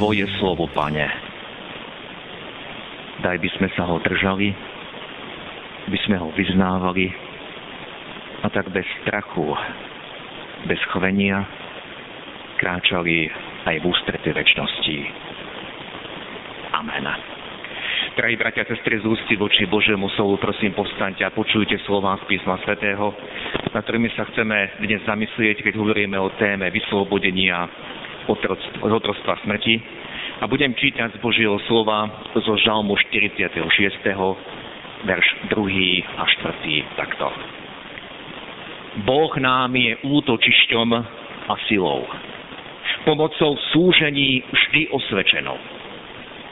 svoje 0.00 0.24
slovo, 0.40 0.64
Pane. 0.72 1.04
Daj 3.20 3.36
by 3.36 3.48
sme 3.60 3.68
sa 3.76 3.84
ho 3.84 4.00
držali, 4.00 4.48
by 5.92 5.98
sme 6.08 6.16
ho 6.16 6.32
vyznávali 6.32 7.12
a 8.40 8.48
tak 8.48 8.72
bez 8.72 8.88
strachu, 9.04 9.52
bez 10.64 10.80
chvenia 10.96 11.44
kráčali 12.56 13.28
aj 13.68 13.76
v 13.76 13.84
ústrety 13.84 14.32
väčšnosti. 14.32 14.98
Amen. 16.80 17.04
Drahí 18.16 18.40
bratia 18.40 18.64
a 18.64 18.72
sestry, 18.72 19.04
z 19.04 19.04
ústy 19.04 19.36
voči 19.36 19.68
Božiemu 19.68 20.08
slovu, 20.16 20.40
prosím, 20.40 20.72
povstaňte 20.72 21.28
a 21.28 21.36
počujte 21.36 21.76
slová 21.84 22.16
z 22.24 22.24
písma 22.24 22.56
svätého, 22.64 23.12
na 23.76 23.84
ktorými 23.84 24.08
sa 24.16 24.24
chceme 24.32 24.80
dnes 24.80 25.04
zamyslieť, 25.04 25.60
keď 25.60 25.76
hovoríme 25.76 26.16
o 26.16 26.32
téme 26.40 26.72
vyslobodenia 26.72 27.68
z 28.26 28.90
otrostva 28.92 29.36
smrti. 29.44 29.80
A 30.40 30.48
budem 30.48 30.72
čítať 30.72 31.16
z 31.16 31.18
Božieho 31.20 31.60
slova 31.68 32.08
zo 32.32 32.56
Žalmu 32.56 32.96
46. 32.96 33.60
verš 35.04 35.26
2. 35.52 36.20
a 36.20 36.24
4. 36.24 36.96
takto. 36.96 37.28
Boh 39.04 39.32
nám 39.38 39.76
je 39.76 39.94
útočišťom 40.02 40.88
a 41.46 41.54
silou, 41.70 42.04
pomocou 43.06 43.54
v 43.54 43.66
súžení 43.70 44.42
vždy 44.50 44.90
osvečenou. 44.90 45.58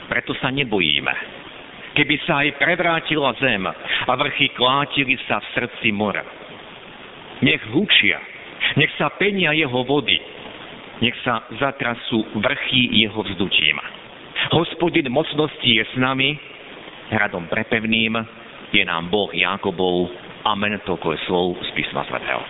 Preto 0.08 0.32
sa 0.38 0.48
nebojíme. 0.54 1.14
Keby 1.98 2.14
sa 2.24 2.46
aj 2.46 2.62
prevrátila 2.62 3.34
zem 3.42 3.66
a 4.06 4.12
vrchy 4.14 4.54
klátili 4.54 5.18
sa 5.26 5.42
v 5.42 5.50
srdci 5.58 5.90
mora. 5.90 6.22
Nech 7.42 7.62
húčia, 7.74 8.22
nech 8.78 8.90
sa 8.96 9.10
penia 9.18 9.50
jeho 9.50 9.82
vody, 9.82 10.18
nech 11.00 11.16
sa 11.22 11.46
zatrasú 11.58 12.26
vrchy 12.38 13.02
jeho 13.04 13.22
vzdutím. 13.22 13.78
Hospodin 14.54 15.10
mocnosti 15.10 15.66
je 15.66 15.84
s 15.84 15.94
nami, 15.98 16.38
hradom 17.10 17.46
prepevným 17.50 18.18
je 18.70 18.82
nám 18.84 19.10
Boh 19.10 19.30
Jakobov. 19.34 20.10
Amen, 20.46 20.78
toľko 20.86 21.06
je 21.14 21.18
slov 21.26 21.46
z 21.60 21.70
písma 21.74 22.06
svätého. 22.06 22.40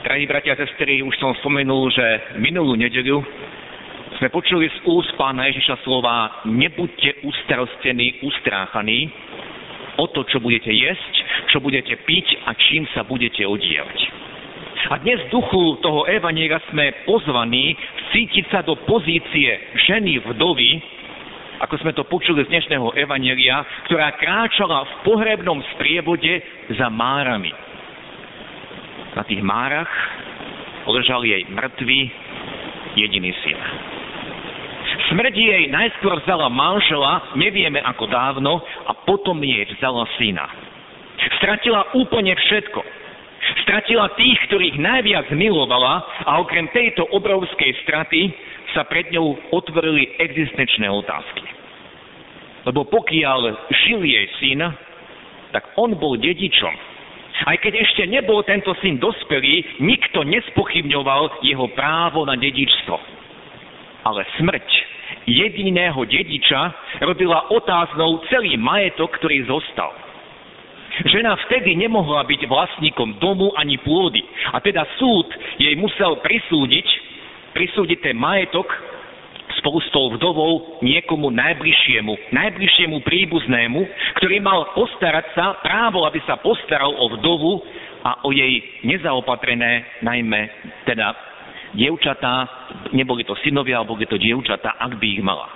Drahí 0.00 0.24
bratia 0.24 0.56
a 0.56 0.60
sestry, 0.64 1.04
už 1.04 1.12
som 1.20 1.36
spomenul, 1.44 1.92
že 1.92 2.34
minulú 2.40 2.72
nedeľu 2.72 3.20
sme 4.20 4.28
počuli 4.36 4.68
z 4.68 4.78
úst 4.84 5.16
pána 5.16 5.48
Ježiša 5.48 5.80
slova 5.80 6.44
nebuďte 6.44 7.24
ustarostení, 7.24 8.20
ustráchaní, 8.20 9.08
o 10.00 10.08
to, 10.08 10.24
čo 10.24 10.40
budete 10.40 10.72
jesť, 10.72 11.14
čo 11.52 11.60
budete 11.60 11.92
piť 12.08 12.48
a 12.48 12.56
čím 12.56 12.88
sa 12.96 13.04
budete 13.04 13.44
odievať. 13.44 13.98
A 14.88 14.96
dnes 15.04 15.20
v 15.28 15.32
duchu 15.36 15.76
toho 15.84 16.08
Evaniera 16.08 16.56
sme 16.72 17.04
pozvaní 17.04 17.76
cítiť 18.16 18.48
sa 18.48 18.64
do 18.64 18.80
pozície 18.88 19.60
ženy 19.84 20.24
vdovy, 20.24 20.80
ako 21.60 21.74
sme 21.84 21.92
to 21.92 22.08
počuli 22.08 22.40
z 22.48 22.48
dnešného 22.48 22.96
Evanieria, 22.96 23.60
ktorá 23.84 24.16
kráčala 24.16 24.88
v 24.88 24.92
pohrebnom 25.04 25.60
sprievode 25.76 26.40
za 26.72 26.88
márami. 26.88 27.52
Na 29.12 29.22
tých 29.28 29.44
márach 29.44 29.92
ležal 30.88 31.28
jej 31.28 31.44
mŕtvý 31.52 32.00
jediný 32.96 33.36
syn. 33.44 33.60
Smrť 35.10 35.34
jej 35.34 35.64
najskôr 35.74 36.22
vzala 36.22 36.46
manžela, 36.46 37.34
nevieme 37.34 37.82
ako 37.82 38.06
dávno, 38.06 38.62
a 38.86 38.94
potom 39.02 39.42
jej 39.42 39.66
vzala 39.74 40.06
syna. 40.14 40.46
Stratila 41.42 41.82
úplne 41.98 42.30
všetko. 42.38 42.80
Stratila 43.66 44.06
tých, 44.14 44.38
ktorých 44.46 44.78
najviac 44.78 45.26
milovala 45.34 46.06
a 46.30 46.38
okrem 46.38 46.70
tejto 46.70 47.10
obrovskej 47.10 47.74
straty 47.82 48.30
sa 48.70 48.86
pred 48.86 49.10
ňou 49.10 49.50
otvorili 49.50 50.14
existenčné 50.22 50.86
otázky. 50.86 51.42
Lebo 52.70 52.86
pokiaľ 52.86 53.66
žil 53.82 54.06
jej 54.06 54.26
syn, 54.38 54.62
tak 55.50 55.74
on 55.74 55.98
bol 55.98 56.14
dedičom. 56.14 56.74
Aj 57.50 57.56
keď 57.58 57.82
ešte 57.82 58.06
nebol 58.06 58.46
tento 58.46 58.78
syn 58.78 59.02
dospelý, 59.02 59.82
nikto 59.82 60.22
nespochybňoval 60.22 61.42
jeho 61.42 61.66
právo 61.74 62.22
na 62.28 62.38
dedičstvo. 62.38 62.94
Ale 64.06 64.22
smrť 64.38 64.89
jediného 65.26 66.00
dediča 66.04 66.74
robila 67.04 67.50
otáznou 67.52 68.24
celý 68.28 68.56
majetok, 68.56 69.16
ktorý 69.18 69.46
zostal. 69.46 69.92
Žena 71.06 71.38
vtedy 71.48 71.78
nemohla 71.78 72.26
byť 72.26 72.44
vlastníkom 72.50 73.22
domu 73.22 73.54
ani 73.56 73.78
pôdy. 73.80 74.20
A 74.52 74.60
teda 74.60 74.84
súd 74.98 75.30
jej 75.56 75.72
musel 75.78 76.18
prisúdiť, 76.20 76.86
prisúdiť 77.56 77.98
ten 78.04 78.16
majetok 78.18 78.68
spolu 79.60 79.78
s 79.82 79.88
tou 79.92 80.08
vdovou 80.14 80.80
niekomu 80.80 81.28
najbližšiemu, 81.30 82.32
najbližšiemu 82.32 82.96
príbuznému, 83.04 83.80
ktorý 84.20 84.40
mal 84.40 84.72
postarať 84.72 85.26
sa, 85.36 85.58
právo, 85.60 86.08
aby 86.08 86.20
sa 86.24 86.40
postaral 86.40 86.90
o 86.96 87.06
vdovu 87.18 87.60
a 88.00 88.24
o 88.24 88.32
jej 88.32 88.64
nezaopatrené, 88.88 90.00
najmä 90.00 90.48
teda 90.88 91.12
dievčatá, 91.74 92.48
neboli 92.90 93.22
to 93.22 93.34
synovia, 93.42 93.80
alebo 93.80 93.94
boli 93.98 94.08
to 94.08 94.18
dievčatá, 94.18 94.78
ak 94.78 94.98
by 94.98 95.06
ich 95.06 95.22
mala. 95.22 95.48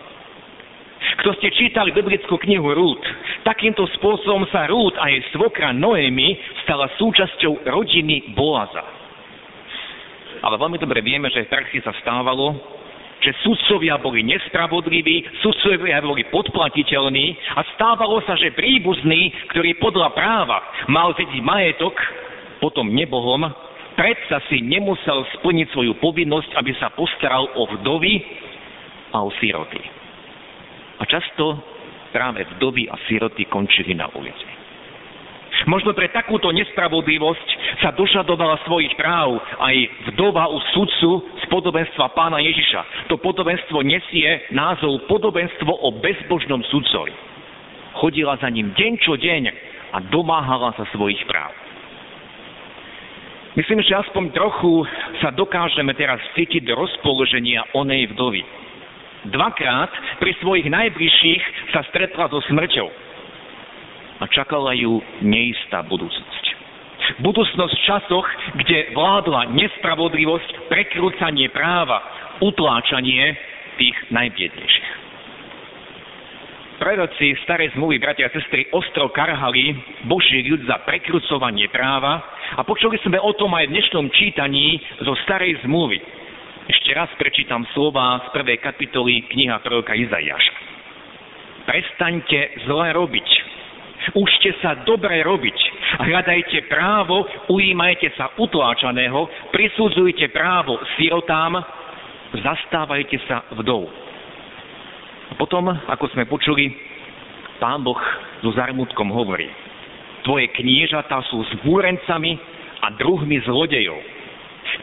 Kto 1.21 1.37
ste 1.37 1.53
čítali 1.53 1.93
biblickú 1.93 2.41
knihu 2.41 2.73
Rút, 2.75 3.03
takýmto 3.45 3.85
spôsobom 4.01 4.49
sa 4.49 4.67
Rút 4.67 4.97
a 4.97 5.13
jej 5.13 5.23
svokra 5.37 5.71
Noémy 5.71 6.37
stala 6.65 6.89
súčasťou 6.97 7.69
rodiny 7.69 8.33
Boaza. 8.33 8.83
Ale 10.45 10.61
veľmi 10.61 10.77
dobre 10.81 11.01
vieme, 11.01 11.33
že 11.33 11.45
v 11.47 11.53
praxi 11.53 11.79
sa 11.81 11.93
stávalo, 12.01 12.57
že 13.25 13.33
sudcovia 13.41 13.97
boli 13.97 14.21
nespravodliví, 14.21 15.41
sudcovia 15.41 16.05
boli 16.05 16.29
podplatiteľní 16.29 17.57
a 17.57 17.65
stávalo 17.77 18.21
sa, 18.29 18.37
že 18.37 18.53
príbuzný, 18.53 19.33
ktorý 19.55 19.81
podľa 19.81 20.13
práva 20.13 20.61
mal 20.93 21.17
zediť 21.17 21.41
majetok, 21.41 21.97
potom 22.61 22.93
nebohom, 22.93 23.49
predsa 23.95 24.43
si 24.51 24.61
nemusel 24.61 25.27
splniť 25.41 25.73
svoju 25.73 25.99
povinnosť, 25.99 26.51
aby 26.59 26.73
sa 26.79 26.93
postaral 26.93 27.49
o 27.55 27.67
vdovy 27.79 28.15
a 29.15 29.23
o 29.23 29.31
siroty. 29.39 29.81
A 30.99 31.03
často 31.07 31.59
práve 32.15 32.47
vdovy 32.57 32.87
a 32.87 32.95
siroty 33.11 33.47
končili 33.51 33.95
na 33.95 34.07
ulici. 34.15 34.55
Možno 35.65 35.97
pre 35.97 36.13
takúto 36.13 36.53
nespravodlivosť 36.53 37.49
sa 37.81 37.95
dožadovala 37.95 38.61
svojich 38.69 38.93
práv 39.01 39.39
aj 39.63 39.77
vdova 40.13 40.51
u 40.51 40.61
sudcu 40.77 41.25
z 41.41 41.45
podobenstva 41.49 42.13
pána 42.13 42.43
Ježiša. 42.43 43.09
To 43.09 43.17
podobenstvo 43.17 43.81
nesie 43.81 44.51
názov 44.53 45.09
podobenstvo 45.09 45.73
o 45.73 45.89
bezbožnom 46.05 46.61
sudcovi. 46.69 47.15
Chodila 47.97 48.37
za 48.43 48.51
ním 48.51 48.77
deň 48.77 48.93
čo 49.01 49.15
deň 49.17 49.43
a 49.95 49.99
domáhala 50.11 50.75
sa 50.77 50.85
svojich 50.93 51.23
práv. 51.25 51.64
Myslím, 53.55 53.87
že 53.87 53.95
aspoň 53.95 54.35
trochu 54.35 54.83
sa 55.23 55.31
dokážeme 55.31 55.95
teraz 55.95 56.19
cítiť 56.35 56.67
do 56.67 56.75
rozpoloženia 56.75 57.63
onej 57.71 58.11
vdovy. 58.11 58.43
Dvakrát 59.31 59.95
pri 60.19 60.35
svojich 60.43 60.67
najbližších 60.67 61.43
sa 61.71 61.87
stretla 61.87 62.27
so 62.29 62.43
smrťou 62.51 62.89
a 64.21 64.25
čakala 64.27 64.75
ju 64.75 64.99
neistá 65.23 65.87
budúcnosť. 65.87 66.45
Budúcnosť 67.23 67.75
v 67.79 67.85
časoch, 67.87 68.27
kde 68.59 68.91
vládla 68.91 69.55
nespravodlivosť, 69.55 70.67
prekrúcanie 70.67 71.47
práva, 71.55 72.03
utláčanie 72.43 73.39
tých 73.79 73.97
najbiednejších. 74.11 74.84
Proroci 76.85 77.33
starej 77.49 77.73
zmluvy, 77.73 77.97
bratia 77.97 78.29
a 78.29 78.35
sestry, 78.37 78.69
ostro 78.77 79.09
karhali 79.09 79.73
Boží 80.05 80.45
ľud 80.45 80.69
za 80.69 80.85
prekrucovanie 80.85 81.73
práva 81.73 82.21
a 82.53 82.61
počuli 82.61 83.01
sme 83.01 83.17
o 83.25 83.33
tom 83.33 83.57
aj 83.57 83.73
v 83.73 83.73
dnešnom 83.73 84.13
čítaní 84.13 84.77
zo 85.01 85.17
starej 85.25 85.65
zmluvy. 85.65 85.97
Ešte 86.69 86.93
raz 86.93 87.09
prečítam 87.17 87.65
slova 87.73 88.29
z 88.29 88.37
prvej 88.37 88.61
kapitoly 88.61 89.25
kniha 89.33 89.65
proroka 89.65 89.97
Izaiáša. 89.97 90.53
Prestaňte 91.65 92.69
zle 92.69 92.93
robiť. 92.93 93.29
Učte 94.13 94.53
sa 94.61 94.77
dobre 94.85 95.25
robiť 95.25 95.57
Hľadajte 96.05 96.69
právo, 96.69 97.25
ujímajte 97.49 98.13
sa 98.13 98.29
utláčaného, 98.37 99.25
prisudzujte 99.57 100.29
právo 100.37 100.77
sirotám, 101.01 101.65
zastávajte 102.45 103.17
sa 103.25 103.41
vdov. 103.57 104.04
A 105.31 105.33
potom, 105.39 105.73
ako 105.73 106.05
sme 106.13 106.29
počuli, 106.29 106.69
pán 107.63 107.81
Boh 107.81 107.99
so 108.45 108.53
zarmutkom 108.53 109.09
hovorí, 109.09 109.49
tvoje 110.25 110.53
kniežatá 110.53 111.25
sú 111.33 111.45
zbúrencami 111.59 112.37
a 112.85 112.93
druhmi 112.97 113.41
zlodejov. 113.45 114.01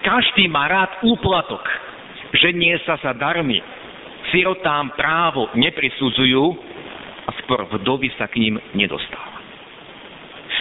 Každý 0.02 0.50
má 0.50 0.66
rád 0.66 1.02
úplatok, 1.06 1.62
ženie 2.34 2.78
sa 2.86 2.98
za 3.02 3.14
darmi, 3.14 3.62
sirotám 4.34 4.94
právo 4.98 5.50
neprisudzujú 5.54 6.46
a 7.28 7.30
skôr 7.44 7.68
vdovy 7.70 8.10
sa 8.18 8.26
k 8.26 8.42
ním 8.42 8.56
nedostáva. 8.74 9.42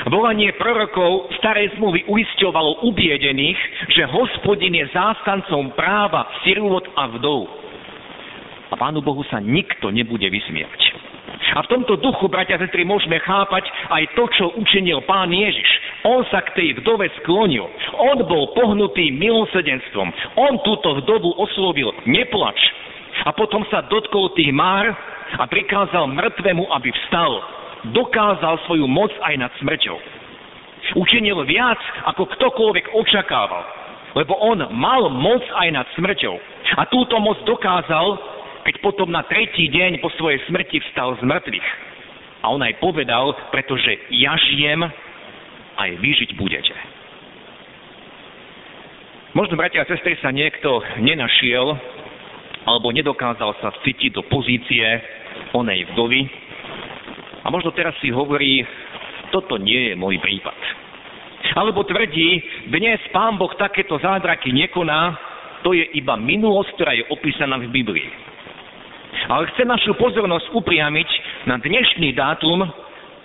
Volanie 0.08 0.56
prorokov 0.56 1.28
starej 1.36 1.76
zmluvy 1.76 2.08
uisťovalo 2.08 2.88
ubiedených, 2.88 3.60
že 3.92 4.08
hospodin 4.08 4.72
je 4.72 4.88
zástancom 4.96 5.76
práva 5.76 6.24
sirôt 6.40 6.80
a 6.96 7.04
vdov. 7.12 7.59
A 8.70 8.74
Pánu 8.78 9.02
Bohu 9.02 9.26
sa 9.26 9.42
nikto 9.42 9.90
nebude 9.90 10.26
vysmievať. 10.30 10.80
A 11.50 11.66
v 11.66 11.70
tomto 11.70 11.98
duchu, 11.98 12.30
bratia 12.30 12.54
a 12.54 12.62
sestry, 12.62 12.86
môžeme 12.86 13.18
chápať 13.18 13.66
aj 13.90 14.02
to, 14.14 14.24
čo 14.38 14.44
učinil 14.54 15.02
pán 15.02 15.34
Ježiš. 15.34 15.66
On 16.06 16.22
sa 16.30 16.46
k 16.46 16.54
tej 16.54 16.68
vdove 16.78 17.10
sklonil. 17.22 17.66
On 17.98 18.18
bol 18.22 18.54
pohnutý 18.54 19.10
milosedenstvom. 19.10 20.08
On 20.38 20.54
túto 20.62 21.02
vdovu 21.02 21.34
oslovil, 21.42 21.90
neplač. 22.06 22.58
A 23.26 23.34
potom 23.34 23.66
sa 23.68 23.82
dotkol 23.90 24.30
tých 24.38 24.54
már 24.54 24.94
a 25.36 25.44
prikázal 25.50 26.06
mŕtvemu, 26.08 26.64
aby 26.70 26.88
vstal 26.94 27.42
dokázal 27.90 28.60
svoju 28.68 28.86
moc 28.86 29.10
aj 29.24 29.34
nad 29.40 29.52
smrťou. 29.58 29.98
Učinil 30.98 31.38
viac, 31.46 31.78
ako 32.08 32.26
ktokoľvek 32.34 32.96
očakával, 32.96 33.64
lebo 34.18 34.34
on 34.42 34.58
mal 34.74 35.06
moc 35.12 35.42
aj 35.54 35.68
nad 35.70 35.86
smrťou. 35.94 36.34
A 36.80 36.82
túto 36.90 37.18
moc 37.22 37.38
dokázal, 37.46 38.18
keď 38.70 38.86
potom 38.86 39.10
na 39.10 39.26
tretí 39.26 39.66
deň 39.66 39.98
po 39.98 40.14
svojej 40.14 40.38
smrti 40.46 40.78
vstal 40.78 41.18
z 41.18 41.26
mŕtvych. 41.26 41.68
A 42.46 42.54
on 42.54 42.62
aj 42.62 42.78
povedal, 42.78 43.34
pretože 43.50 43.98
ja 44.14 44.38
žijem, 44.38 44.86
aj 45.74 45.90
vy 45.98 46.10
žiť 46.14 46.38
budete. 46.38 46.70
Možno, 49.34 49.58
bratia 49.58 49.82
a 49.82 49.90
sestry, 49.90 50.14
sa 50.22 50.30
niekto 50.30 50.86
nenašiel, 51.02 51.66
alebo 52.62 52.94
nedokázal 52.94 53.58
sa 53.58 53.74
vcítiť 53.74 54.14
do 54.14 54.22
pozície 54.30 54.86
onej 55.50 55.90
vdovy, 55.90 56.30
a 57.42 57.50
možno 57.50 57.74
teraz 57.74 57.98
si 57.98 58.14
hovorí, 58.14 58.62
toto 59.34 59.58
nie 59.58 59.90
je 59.90 59.94
môj 59.98 60.14
prípad. 60.22 60.54
Alebo 61.58 61.82
tvrdí, 61.82 62.38
dnes 62.70 63.02
pán 63.10 63.34
Boh 63.34 63.50
takéto 63.58 63.98
zázraky 63.98 64.54
nekoná, 64.54 65.18
to 65.66 65.74
je 65.74 65.90
iba 65.98 66.14
minulosť, 66.14 66.70
ktorá 66.78 66.94
je 66.94 67.04
opísaná 67.10 67.58
v 67.58 67.66
Biblii. 67.74 68.19
Ale 69.28 69.52
chce 69.52 69.68
našu 69.68 69.92
pozornosť 70.00 70.48
upriamiť 70.56 71.08
na 71.44 71.60
dnešný 71.60 72.16
dátum, 72.16 72.64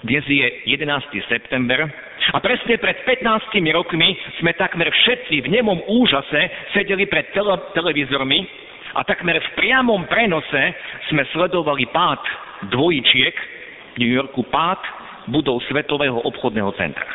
dnes 0.04 0.26
je 0.28 0.48
11. 0.68 0.84
september, 1.32 1.88
a 2.34 2.38
presne 2.42 2.76
pred 2.82 2.98
15 3.08 3.24
rokmi 3.72 4.18
sme 4.42 4.52
takmer 4.58 4.92
všetci 4.92 5.46
v 5.46 5.48
nemom 5.48 5.80
úžase 5.88 6.42
sedeli 6.74 7.06
pred 7.06 7.32
tele- 7.32 7.64
televízormi 7.72 8.44
a 8.98 9.08
takmer 9.08 9.40
v 9.40 9.50
priamom 9.56 10.04
prenose 10.10 10.74
sme 11.14 11.24
sledovali 11.32 11.86
pád 11.94 12.20
dvojčiek, 12.76 13.36
New 14.02 14.12
Yorku 14.12 14.44
pád 14.52 14.82
budov 15.32 15.64
Svetového 15.70 16.18
obchodného 16.28 16.76
centra. 16.76 17.08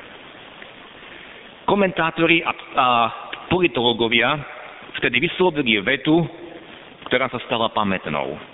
Komentátori 1.68 2.42
a, 2.42 2.52
a 2.54 2.86
politológovia 3.52 4.34
vtedy 4.98 5.20
vyslovili 5.20 5.78
vetu, 5.82 6.22
ktorá 7.06 7.30
sa 7.30 7.38
stala 7.46 7.70
pamätnou. 7.70 8.49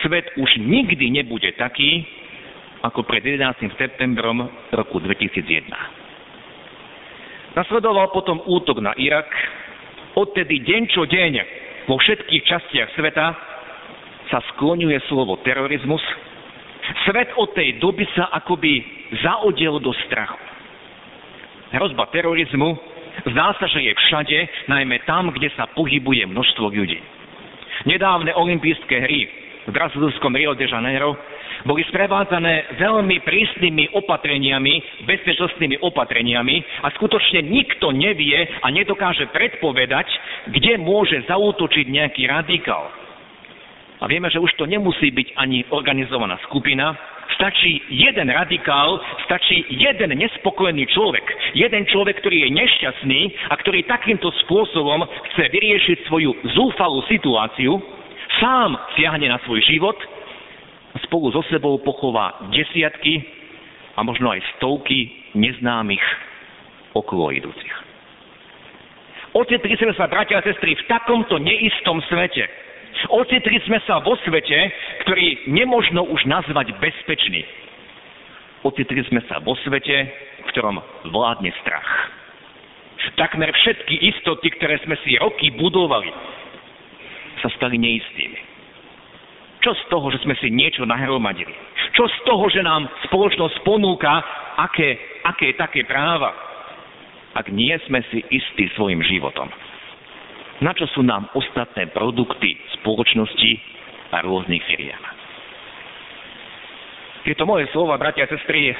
Svet 0.00 0.32
už 0.40 0.56
nikdy 0.56 1.10
nebude 1.12 1.52
taký, 1.60 2.06
ako 2.80 3.04
pred 3.04 3.20
11. 3.20 3.76
septembrom 3.76 4.48
roku 4.72 4.96
2001. 5.00 5.68
Nasledoval 7.52 8.08
potom 8.14 8.40
útok 8.48 8.80
na 8.80 8.96
Irak. 8.96 9.28
Odtedy 10.16 10.64
deň 10.64 10.82
čo 10.88 11.04
deň 11.04 11.32
vo 11.86 12.00
všetkých 12.00 12.42
častiach 12.46 12.88
sveta 12.96 13.26
sa 14.30 14.38
skloňuje 14.54 14.96
slovo 15.10 15.36
terorizmus, 15.42 16.02
Svet 17.06 17.30
od 17.38 17.54
tej 17.54 17.78
doby 17.78 18.02
sa 18.18 18.34
akoby 18.34 18.82
zaodiel 19.22 19.78
do 19.78 19.94
strachu. 20.06 20.38
Hrozba 21.70 22.10
terorizmu 22.10 22.74
zdá 23.30 23.54
sa, 23.62 23.66
že 23.70 23.86
je 23.86 23.92
všade, 23.94 24.38
najmä 24.66 25.06
tam, 25.06 25.30
kde 25.30 25.54
sa 25.54 25.70
pohybuje 25.70 26.26
množstvo 26.26 26.66
ľudí. 26.66 26.98
Nedávne 27.86 28.34
olympijské 28.34 28.96
hry 29.06 29.30
v 29.66 29.72
brazilskom 29.72 30.32
Rio 30.32 30.56
de 30.56 30.64
Janeiro 30.64 31.16
boli 31.68 31.84
sprevádzané 31.92 32.80
veľmi 32.80 33.20
prísnymi 33.20 33.92
opatreniami, 33.92 35.04
bezpečnostnými 35.04 35.84
opatreniami 35.84 36.56
a 36.84 36.88
skutočne 36.96 37.44
nikto 37.44 37.92
nevie 37.92 38.40
a 38.64 38.66
nedokáže 38.72 39.28
predpovedať, 39.28 40.08
kde 40.56 40.80
môže 40.80 41.20
zautočiť 41.28 41.86
nejaký 41.88 42.24
radikál. 42.24 42.88
A 44.00 44.08
vieme, 44.08 44.32
že 44.32 44.40
už 44.40 44.56
to 44.56 44.64
nemusí 44.64 45.12
byť 45.12 45.36
ani 45.36 45.60
organizovaná 45.68 46.40
skupina, 46.48 46.96
stačí 47.36 47.84
jeden 47.92 48.32
radikál, 48.32 48.96
stačí 49.28 49.64
jeden 49.68 50.16
nespokojný 50.16 50.88
človek. 50.88 51.24
Jeden 51.52 51.84
človek, 51.84 52.24
ktorý 52.24 52.48
je 52.48 52.50
nešťastný 52.56 53.20
a 53.52 53.54
ktorý 53.60 53.84
takýmto 53.84 54.32
spôsobom 54.44 55.04
chce 55.32 55.44
vyriešiť 55.52 55.98
svoju 56.08 56.32
zúfalú 56.56 57.04
situáciu, 57.12 57.99
sám 58.40 58.74
siahne 58.96 59.28
na 59.28 59.38
svoj 59.44 59.60
život 59.62 59.96
spolu 61.06 61.30
so 61.30 61.44
sebou 61.52 61.78
pochová 61.84 62.40
desiatky 62.50 63.22
a 63.94 64.02
možno 64.02 64.32
aj 64.32 64.42
stovky 64.56 65.30
neznámych 65.36 66.02
okolo 66.96 67.30
idúcich. 67.30 67.74
Ocitli 69.30 69.78
sme 69.78 69.94
sa, 69.94 70.10
bratia 70.10 70.42
a 70.42 70.46
sestry, 70.46 70.74
v 70.74 70.88
takomto 70.90 71.38
neistom 71.38 72.02
svete, 72.10 72.50
Ocitli 73.08 73.56
sme 73.64 73.80
sa 73.88 74.02
vo 74.02 74.18
svete, 74.20 74.58
ktorý 75.06 75.48
nemožno 75.48 76.04
už 76.04 76.26
nazvať 76.28 76.76
bezpečný. 76.82 77.46
Ocitli 78.60 79.00
sme 79.08 79.24
sa 79.24 79.40
vo 79.40 79.56
svete, 79.64 79.96
v 80.44 80.48
ktorom 80.52 80.76
vládne 81.08 81.48
strach. 81.64 81.88
Takmer 83.16 83.48
všetky 83.48 83.96
istoty, 84.12 84.52
ktoré 84.60 84.76
sme 84.84 85.00
si 85.00 85.16
roky 85.16 85.48
budovali, 85.56 86.12
sa 87.40 87.48
stali 87.56 87.80
neistými. 87.80 88.40
Čo 89.60 89.76
z 89.76 89.82
toho, 89.92 90.08
že 90.08 90.24
sme 90.24 90.32
si 90.40 90.48
niečo 90.48 90.88
nahromadili? 90.88 91.52
Čo 91.92 92.08
z 92.08 92.18
toho, 92.24 92.48
že 92.48 92.64
nám 92.64 92.88
spoločnosť 93.08 93.60
ponúka 93.60 94.24
aké, 94.56 94.96
aké 95.26 95.52
také 95.56 95.84
práva, 95.84 96.32
ak 97.36 97.52
nie 97.52 97.76
sme 97.84 98.00
si 98.08 98.24
istí 98.32 98.72
svojim 98.72 99.04
životom? 99.04 99.52
Na 100.64 100.72
čo 100.76 100.88
sú 100.92 101.04
nám 101.04 101.28
ostatné 101.36 101.88
produkty 101.92 102.56
spoločnosti 102.80 103.52
a 104.12 104.24
rôznych 104.24 104.64
firiem? 104.64 105.00
Tieto 107.24 107.44
moje 107.44 107.68
slova, 107.72 108.00
bratia 108.00 108.24
a 108.24 108.32
sestry, 108.32 108.72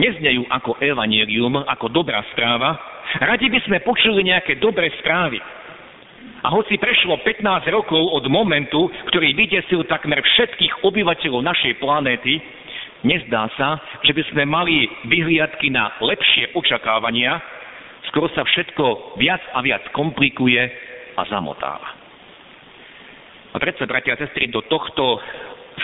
neznejú 0.00 0.48
ako 0.48 0.80
evanelium, 0.80 1.64
ako 1.68 1.92
dobrá 1.92 2.24
správa. 2.32 2.80
Radi 3.20 3.52
by 3.52 3.60
sme 3.68 3.84
počuli 3.84 4.24
nejaké 4.24 4.56
dobré 4.56 4.88
správy. 5.04 5.36
A 6.38 6.54
hoci 6.54 6.78
prešlo 6.78 7.18
15 7.26 7.66
rokov 7.74 7.98
od 7.98 8.22
momentu, 8.30 8.86
ktorý 9.10 9.34
vydesil 9.34 9.82
takmer 9.90 10.22
všetkých 10.22 10.86
obyvateľov 10.86 11.42
našej 11.42 11.82
planéty, 11.82 12.38
nezdá 13.02 13.50
sa, 13.58 13.82
že 14.06 14.14
by 14.14 14.22
sme 14.30 14.42
mali 14.46 14.86
vyhliadky 15.10 15.66
na 15.74 15.98
lepšie 15.98 16.54
očakávania, 16.54 17.42
skoro 18.06 18.30
sa 18.30 18.46
všetko 18.46 19.18
viac 19.18 19.42
a 19.50 19.58
viac 19.66 19.82
komplikuje 19.90 20.62
a 21.18 21.22
zamotáva. 21.26 21.90
A 23.50 23.56
predsa, 23.58 23.90
bratia 23.90 24.14
a 24.14 24.20
sestry, 24.22 24.46
do 24.46 24.62
tohto 24.70 25.18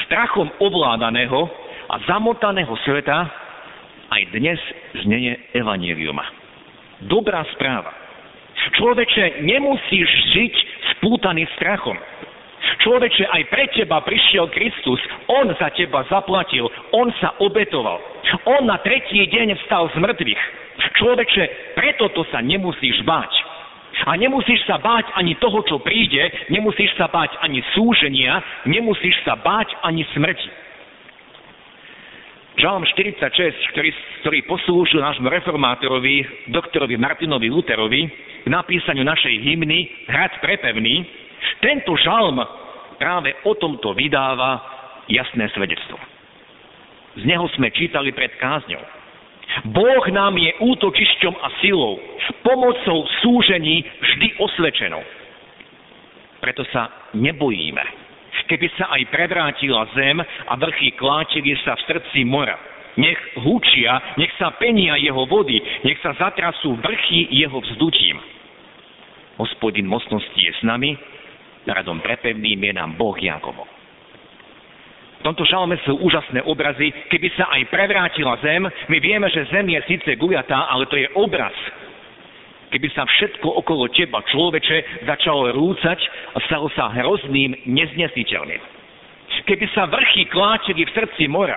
strachom 0.06 0.54
ovládaného 0.62 1.50
a 1.90 1.99
zamotaného 2.06 2.78
sveta 2.87 3.26
aj 4.14 4.23
dnes 4.30 4.61
znieje 5.02 5.34
evaníliuma. 5.50 6.23
Dobrá 7.11 7.42
správa. 7.58 8.03
Človeče, 8.73 9.44
nemusíš 9.44 10.09
žiť 10.33 10.54
spútaný 10.97 11.44
strachom. 11.61 11.99
Človeče, 12.80 13.28
aj 13.28 13.42
pre 13.52 13.64
teba 13.76 14.00
prišiel 14.00 14.49
Kristus, 14.49 15.00
On 15.28 15.49
za 15.56 15.68
teba 15.76 16.04
zaplatil, 16.09 16.68
On 16.97 17.12
sa 17.21 17.37
obetoval. 17.40 18.00
On 18.49 18.64
na 18.64 18.80
tretí 18.80 19.21
deň 19.21 19.56
vstal 19.64 19.92
z 19.92 20.00
mŕtvych. 20.00 20.42
Človeče, 20.97 21.44
preto 21.76 22.09
to 22.16 22.25
sa 22.33 22.40
nemusíš 22.40 23.04
báť. 23.04 23.33
A 24.04 24.18
nemusíš 24.18 24.66
sa 24.66 24.76
báť 24.80 25.06
ani 25.14 25.38
toho, 25.38 25.62
čo 25.64 25.78
príde, 25.78 26.26
nemusíš 26.50 26.92
sa 26.99 27.06
báť 27.06 27.38
ani 27.40 27.62
súženia, 27.73 28.42
nemusíš 28.66 29.14
sa 29.23 29.38
báť 29.38 29.71
ani 29.87 30.02
smrti. 30.12 30.63
Žalm 32.54 32.87
46, 32.87 33.75
ktorý, 33.75 33.90
ktorý 34.23 34.38
poslúžil 34.46 35.02
nášmu 35.02 35.26
reformátorovi, 35.26 36.46
doktorovi 36.54 36.94
Martinovi 36.94 37.50
Luterovi, 37.50 38.06
k 38.46 38.49
napísaniu 38.49 39.02
našej 39.02 39.42
hymny 39.42 40.06
Hrad 40.06 40.38
prepevný, 40.38 41.02
tento 41.58 41.99
žalm 41.99 42.38
práve 43.02 43.34
o 43.42 43.58
tomto 43.58 43.90
vydáva 43.99 44.62
jasné 45.11 45.50
svedectvo. 45.50 45.99
Z 47.18 47.26
neho 47.26 47.50
sme 47.58 47.75
čítali 47.75 48.14
pred 48.14 48.30
kázňou. 48.38 48.82
Boh 49.75 50.04
nám 50.14 50.38
je 50.38 50.54
útočišťom 50.62 51.34
a 51.34 51.49
silou, 51.58 51.99
pomocou 52.46 53.02
súžení 53.18 53.82
vždy 53.82 54.38
osvedčenou. 54.38 55.02
Preto 56.38 56.62
sa 56.70 57.11
nebojíme 57.18 58.03
keby 58.46 58.66
sa 58.76 58.92
aj 58.92 59.02
prevrátila 59.10 59.88
zem 59.96 60.20
a 60.22 60.52
vrchy 60.56 60.94
klátili 60.96 61.56
sa 61.62 61.76
v 61.76 61.84
srdci 61.88 62.24
mora. 62.26 62.56
Nech 62.94 63.18
hučia, 63.42 64.14
nech 64.14 64.30
sa 64.38 64.54
penia 64.54 64.94
jeho 64.96 65.26
vody, 65.26 65.58
nech 65.82 65.98
sa 65.98 66.14
zatrasú 66.14 66.78
vrchy 66.78 67.26
jeho 67.34 67.58
vzdutím. 67.58 68.22
Hospodin 69.34 69.90
mocnosti 69.90 70.38
je 70.38 70.54
s 70.54 70.62
nami, 70.62 70.94
radom 71.66 71.98
prepevným 71.98 72.70
je 72.70 72.72
nám 72.72 72.94
Boh 72.94 73.18
Jakovo. 73.18 73.66
V 75.18 75.32
tomto 75.32 75.48
žalme 75.48 75.80
sú 75.88 75.96
úžasné 76.04 76.44
obrazy. 76.44 76.92
Keby 77.08 77.32
sa 77.32 77.48
aj 77.48 77.72
prevrátila 77.72 78.36
zem, 78.44 78.68
my 78.68 78.98
vieme, 79.00 79.26
že 79.32 79.48
zem 79.48 79.64
je 79.72 79.80
síce 79.88 80.10
gujatá, 80.20 80.68
ale 80.68 80.84
to 80.86 81.00
je 81.00 81.08
obraz 81.16 81.56
keby 82.75 82.90
sa 82.90 83.07
všetko 83.07 83.62
okolo 83.62 83.87
teba, 83.95 84.19
človeče, 84.26 85.07
začalo 85.07 85.54
rúcať 85.54 86.00
a 86.35 86.38
stalo 86.50 86.66
sa 86.75 86.90
hrozným, 86.90 87.54
neznesiteľným. 87.71 88.59
Keby 89.47 89.66
sa 89.71 89.87
vrchy 89.87 90.26
kláčili 90.26 90.83
v 90.83 90.90
srdci 90.90 91.31
mora, 91.31 91.54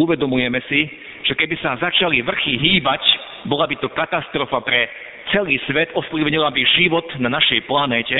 uvedomujeme 0.00 0.64
si, 0.64 0.88
že 1.28 1.36
keby 1.36 1.60
sa 1.60 1.76
začali 1.76 2.24
vrchy 2.24 2.56
hýbať, 2.56 3.04
bola 3.52 3.68
by 3.68 3.76
to 3.76 3.92
katastrofa 3.92 4.64
pre 4.64 4.88
celý 5.36 5.60
svet, 5.68 5.92
ovplyvnila 5.92 6.48
by 6.56 6.62
život 6.80 7.04
na 7.20 7.28
našej 7.28 7.68
planéte. 7.68 8.16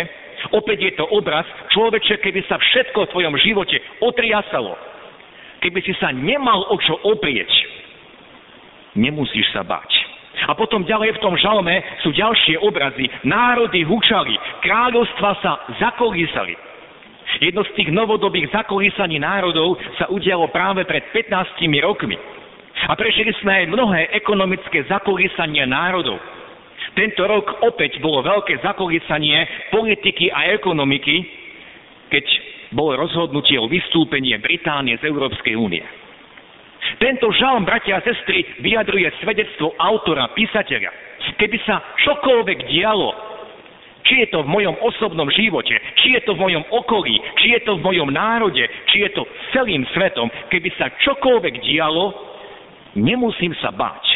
Opäť 0.53 0.79
je 0.85 0.93
to 1.01 1.09
obraz, 1.09 1.49
človeče, 1.73 2.21
keby 2.21 2.45
sa 2.45 2.61
všetko 2.61 3.09
v 3.09 3.13
tvojom 3.17 3.35
živote 3.41 3.81
otriasalo, 4.05 4.77
keby 5.65 5.81
si 5.81 5.97
sa 5.97 6.13
nemal 6.13 6.69
o 6.69 6.77
čo 6.85 7.01
oprieť, 7.01 7.49
nemusíš 8.93 9.49
sa 9.57 9.65
báť. 9.65 10.06
A 10.45 10.53
potom 10.53 10.85
ďalej 10.85 11.17
v 11.17 11.23
tom 11.25 11.35
žalme 11.41 11.81
sú 12.05 12.13
ďalšie 12.13 12.61
obrazy. 12.61 13.09
Národy 13.25 13.89
hučali, 13.89 14.37
kráľovstva 14.61 15.31
sa 15.41 15.53
zakolísali. 15.81 16.53
Jedno 17.41 17.65
z 17.65 17.73
tých 17.77 17.91
novodobých 17.93 18.53
zakolísaní 18.53 19.19
národov 19.21 19.77
sa 19.97 20.09
udialo 20.13 20.49
práve 20.53 20.85
pred 20.85 21.05
15 21.13 21.57
rokmi. 21.83 22.17
A 22.87 22.93
prežili 22.95 23.33
sme 23.41 23.65
aj 23.65 23.73
mnohé 23.73 24.01
ekonomické 24.13 24.85
zakolísanie 24.85 25.65
národov. 25.65 26.21
Tento 26.93 27.25
rok 27.29 27.65
opäť 27.65 28.01
bolo 28.01 28.25
veľké 28.25 28.61
zakolísanie 28.65 29.69
politiky 29.69 30.33
a 30.33 30.53
ekonomiky, 30.57 31.17
keď 32.09 32.25
bolo 32.73 32.97
rozhodnutie 33.05 33.61
o 33.61 33.69
vystúpenie 33.69 34.37
Británie 34.41 34.97
z 35.01 35.09
Európskej 35.09 35.57
únie. 35.57 35.85
Tento 36.97 37.29
žalm, 37.37 37.69
bratia 37.69 38.01
a 38.01 38.05
sestry, 38.05 38.41
vyjadruje 38.65 39.13
svedectvo 39.21 39.77
autora, 39.77 40.33
písateľa. 40.33 40.91
Keby 41.37 41.59
sa 41.69 41.83
čokoľvek 42.01 42.73
dialo, 42.73 43.11
či 44.07 44.25
je 44.25 44.29
to 44.33 44.47
v 44.47 44.49
mojom 44.49 44.77
osobnom 44.81 45.29
živote, 45.29 45.75
či 46.01 46.17
je 46.17 46.21
to 46.25 46.39
v 46.39 46.43
mojom 46.47 46.65
okolí, 46.73 47.19
či 47.43 47.59
je 47.59 47.61
to 47.67 47.77
v 47.77 47.85
mojom 47.85 48.09
národe, 48.15 48.63
či 48.89 49.05
je 49.05 49.11
to 49.13 49.29
celým 49.53 49.85
svetom, 49.93 50.31
keby 50.49 50.73
sa 50.79 50.89
čokoľvek 51.05 51.55
dialo, 51.61 52.15
nemusím 52.97 53.53
sa 53.61 53.75
báť. 53.75 54.07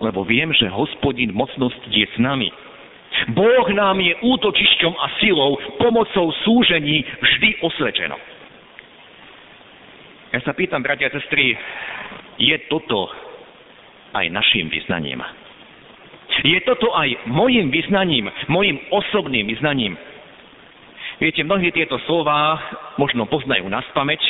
Lebo 0.00 0.24
viem, 0.24 0.50
že 0.56 0.72
hospodin 0.72 1.34
mocnosť 1.36 1.82
je 1.90 2.06
s 2.06 2.16
nami. 2.16 2.48
Boh 3.36 3.66
nám 3.76 4.00
je 4.00 4.16
útočišťom 4.24 4.94
a 4.96 5.06
silou, 5.20 5.60
pomocou 5.76 6.32
súžení 6.48 7.04
vždy 7.20 7.60
osvedčenou. 7.60 8.31
Ja 10.32 10.40
sa 10.40 10.56
pýtam, 10.56 10.80
bratia 10.80 11.12
a 11.12 11.14
sestry, 11.14 11.52
je 12.40 12.56
toto 12.72 13.04
aj 14.16 14.32
našim 14.32 14.72
vyznaním? 14.72 15.20
Je 16.40 16.56
toto 16.64 16.88
aj 16.96 17.28
mojim 17.28 17.68
vyznaním, 17.68 18.32
mojim 18.48 18.80
osobným 18.88 19.44
vyznaním? 19.44 19.92
Viete, 21.20 21.44
mnohí 21.44 21.68
tieto 21.76 22.00
slova 22.08 22.56
možno 22.96 23.28
poznajú 23.28 23.68
na 23.68 23.84
spameť. 23.92 24.24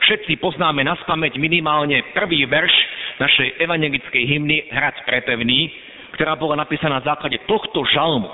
Všetci 0.00 0.40
poznáme 0.40 0.80
na 0.80 0.96
spameť 1.04 1.36
minimálne 1.36 2.00
prvý 2.16 2.48
verš 2.48 2.72
našej 3.20 3.60
evangelickej 3.60 4.24
hymny 4.24 4.64
Hrad 4.72 4.96
prepevný, 5.04 5.68
ktorá 6.16 6.40
bola 6.40 6.56
napísaná 6.56 7.04
na 7.04 7.06
základe 7.06 7.36
tohto 7.44 7.84
žalmu. 7.84 8.32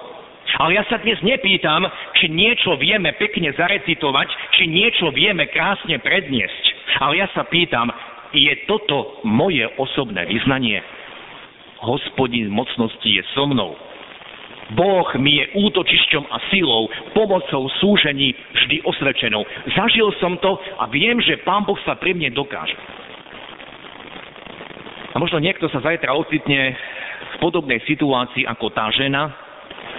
Ale 0.57 0.81
ja 0.81 0.87
sa 0.89 0.97
dnes 1.03 1.21
nepýtam, 1.21 1.85
či 2.17 2.33
niečo 2.33 2.79
vieme 2.81 3.13
pekne 3.21 3.53
zarecitovať, 3.53 4.29
či 4.57 4.65
niečo 4.65 5.13
vieme 5.13 5.45
krásne 5.53 6.01
predniesť. 6.01 6.65
Ale 6.97 7.21
ja 7.21 7.29
sa 7.37 7.45
pýtam, 7.45 7.93
je 8.33 8.53
toto 8.65 9.21
moje 9.25 9.65
osobné 9.77 10.25
vyznanie? 10.29 10.81
Hospodin 11.79 12.51
mocnosti 12.51 13.07
je 13.07 13.23
so 13.37 13.47
mnou. 13.47 13.77
Boh 14.69 15.09
mi 15.17 15.41
je 15.41 15.45
útočišťom 15.57 16.29
a 16.29 16.37
silou, 16.53 16.93
pomocou 17.17 17.73
súžení 17.81 18.37
vždy 18.53 18.85
osvedčenou. 18.85 19.41
Zažil 19.73 20.13
som 20.21 20.37
to 20.45 20.61
a 20.77 20.85
viem, 20.93 21.17
že 21.25 21.41
Pán 21.41 21.65
Boh 21.65 21.79
sa 21.89 21.97
pri 21.97 22.13
mne 22.13 22.29
dokáže. 22.37 22.77
A 25.13 25.17
možno 25.17 25.41
niekto 25.41 25.73
sa 25.73 25.81
zajtra 25.81 26.13
ocitne 26.13 26.77
v 27.33 27.37
podobnej 27.41 27.81
situácii 27.89 28.45
ako 28.45 28.69
tá 28.77 28.93
žena, 28.93 29.33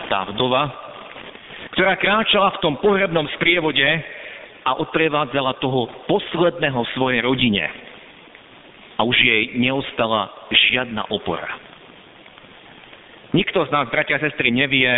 tá 0.06 0.30
vdova, 0.30 0.70
ktorá 1.74 1.98
kráčala 1.98 2.54
v 2.54 2.62
tom 2.62 2.78
pohrebnom 2.78 3.26
sprievode 3.38 3.86
a 4.70 4.78
odprevádzala 4.78 5.58
toho 5.58 5.90
posledného 6.06 6.86
svojej 6.94 7.26
rodine. 7.26 7.66
A 9.02 9.02
už 9.02 9.18
jej 9.18 9.58
neostala 9.58 10.30
žiadna 10.54 11.10
opora. 11.10 11.50
Nikto 13.34 13.66
z 13.66 13.70
nás, 13.74 13.90
bratia 13.90 14.18
a 14.18 14.24
sestry, 14.26 14.54
nevie, 14.54 14.90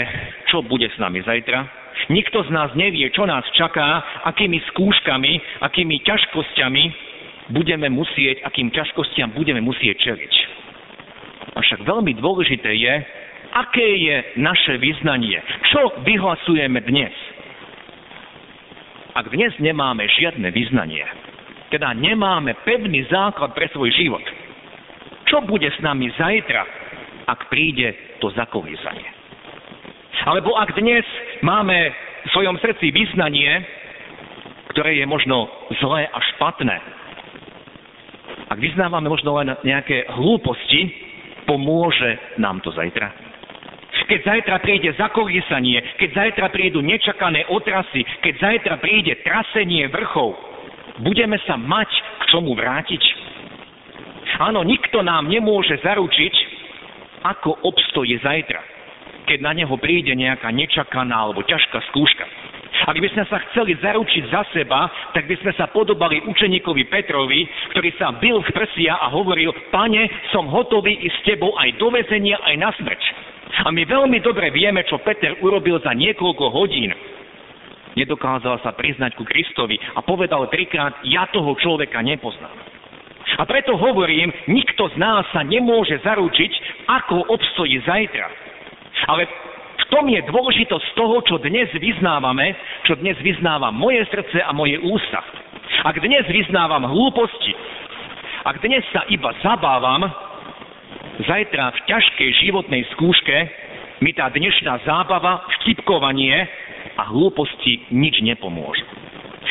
čo 0.52 0.60
bude 0.64 0.88
s 0.92 0.98
nami 1.00 1.24
zajtra. 1.24 1.68
Nikto 2.12 2.44
z 2.48 2.50
nás 2.52 2.72
nevie, 2.76 3.08
čo 3.16 3.24
nás 3.24 3.44
čaká, 3.56 4.04
akými 4.28 4.60
skúškami, 4.72 5.64
akými 5.64 6.04
ťažkosťami 6.04 6.84
budeme 7.52 7.88
musieť, 7.92 8.44
akým 8.48 8.72
ťažkostiam 8.72 9.36
budeme 9.36 9.60
musieť 9.60 10.00
čeliť. 10.12 10.34
Avšak 11.56 11.84
veľmi 11.84 12.16
dôležité 12.20 12.72
je, 12.72 12.94
aké 13.52 13.88
je 14.00 14.16
naše 14.40 14.80
vyznanie. 14.80 15.44
Čo 15.72 16.00
vyhlasujeme 16.08 16.80
dnes? 16.88 17.12
Ak 19.12 19.28
dnes 19.28 19.52
nemáme 19.60 20.08
žiadne 20.08 20.48
vyznanie, 20.56 21.04
teda 21.68 21.92
nemáme 21.92 22.56
pevný 22.64 23.04
základ 23.12 23.52
pre 23.52 23.68
svoj 23.76 23.92
život, 23.92 24.24
čo 25.28 25.44
bude 25.44 25.68
s 25.68 25.80
nami 25.84 26.08
zajtra, 26.16 26.64
ak 27.28 27.52
príde 27.52 27.92
to 28.24 28.32
zakolísanie? 28.32 29.08
Alebo 30.28 30.56
ak 30.56 30.76
dnes 30.80 31.04
máme 31.44 31.92
v 32.24 32.30
svojom 32.32 32.56
srdci 32.64 32.92
vyznanie, 32.94 33.52
ktoré 34.72 34.96
je 34.96 35.06
možno 35.08 35.52
zlé 35.80 36.08
a 36.08 36.20
špatné, 36.36 36.78
ak 38.52 38.60
vyznávame 38.60 39.08
možno 39.08 39.36
len 39.40 39.56
nejaké 39.64 40.08
hlúposti, 40.12 40.92
pomôže 41.48 42.20
nám 42.40 42.64
to 42.64 42.72
zajtra? 42.72 43.31
Keď 44.12 44.28
zajtra 44.28 44.60
príde 44.60 44.92
zakolísanie, 45.00 45.80
keď 45.96 46.10
zajtra 46.12 46.52
prídu 46.52 46.84
nečakané 46.84 47.48
otrasy, 47.48 48.04
keď 48.20 48.34
zajtra 48.44 48.76
príde 48.84 49.16
trasenie 49.24 49.88
vrchov, 49.88 50.36
budeme 51.00 51.40
sa 51.48 51.56
mať 51.56 51.88
k 52.20 52.24
čomu 52.28 52.52
vrátiť? 52.52 53.00
Áno, 54.44 54.68
nikto 54.68 55.00
nám 55.00 55.32
nemôže 55.32 55.80
zaručiť, 55.80 56.34
ako 57.24 57.64
obstoje 57.64 58.20
zajtra, 58.20 58.60
keď 59.32 59.40
na 59.48 59.56
neho 59.56 59.80
príde 59.80 60.12
nejaká 60.12 60.52
nečakaná 60.52 61.32
alebo 61.32 61.48
ťažká 61.48 61.80
skúška. 61.96 62.28
Ak 62.92 62.98
by 63.00 63.08
sme 63.16 63.24
sa 63.32 63.40
chceli 63.48 63.80
zaručiť 63.80 64.28
za 64.28 64.44
seba, 64.52 64.92
tak 65.16 65.24
by 65.32 65.40
sme 65.40 65.56
sa 65.56 65.72
podobali 65.72 66.20
učeníkovi 66.28 66.84
Petrovi, 66.92 67.48
ktorý 67.72 67.90
sa 67.96 68.12
bil 68.20 68.44
v 68.44 68.52
prsia 68.52 69.00
a 69.00 69.08
hovoril, 69.08 69.56
pane, 69.72 70.04
som 70.36 70.52
hotový 70.52 71.00
ísť 71.00 71.16
s 71.16 71.26
tebou 71.32 71.56
aj 71.56 71.80
do 71.80 71.88
vezenia, 71.96 72.42
aj 72.44 72.56
na 72.60 72.76
smrť. 72.76 73.31
A 73.52 73.70
my 73.70 73.84
veľmi 73.84 74.24
dobre 74.24 74.50
vieme, 74.50 74.82
čo 74.88 75.04
Peter 75.04 75.36
urobil 75.44 75.80
za 75.84 75.92
niekoľko 75.92 76.46
hodín. 76.56 76.92
Nedokázal 77.92 78.64
sa 78.64 78.72
priznať 78.72 79.20
ku 79.20 79.28
Kristovi 79.28 79.76
a 79.76 80.00
povedal 80.00 80.48
trikrát, 80.48 81.04
ja 81.04 81.28
toho 81.28 81.52
človeka 81.60 82.00
nepoznám. 82.00 82.56
A 83.38 83.44
preto 83.44 83.76
hovorím, 83.76 84.32
nikto 84.48 84.88
z 84.92 84.96
nás 85.00 85.28
sa 85.36 85.44
nemôže 85.44 86.00
zaručiť, 86.04 86.52
ako 86.88 87.32
obstojí 87.32 87.80
zajtra. 87.84 88.28
Ale 89.12 89.28
v 89.76 89.86
tom 89.92 90.08
je 90.08 90.22
dôležitosť 90.24 90.88
toho, 90.96 91.20
čo 91.28 91.36
dnes 91.44 91.68
vyznávame, 91.76 92.56
čo 92.88 92.96
dnes 92.96 93.20
vyznáva 93.20 93.72
moje 93.76 94.08
srdce 94.08 94.40
a 94.40 94.52
moje 94.56 94.80
ústa. 94.80 95.20
Ak 95.84 96.00
dnes 96.00 96.24
vyznávam 96.32 96.88
hlúposti, 96.88 97.54
ak 98.48 98.58
dnes 98.64 98.84
sa 98.90 99.06
iba 99.12 99.36
zabávam, 99.44 100.31
zajtra 101.20 101.76
v 101.76 101.80
ťažkej 101.90 102.30
životnej 102.48 102.84
skúške 102.96 103.38
mi 104.02 104.12
tá 104.16 104.32
dnešná 104.34 104.82
zábava, 104.88 105.46
vtipkovanie 105.62 106.48
a 106.98 107.04
hlúposti 107.12 107.86
nič 107.94 108.24
nepomôžu. 108.26 108.86